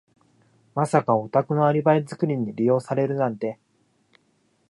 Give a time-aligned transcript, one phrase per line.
[0.73, 3.59] まさかお宅のアリバイ作りに利用されるなんて。